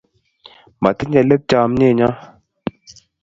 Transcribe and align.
Matinye 0.81 1.21
let 1.29 1.41
chomyet 1.49 1.93
nyoo 1.97 2.17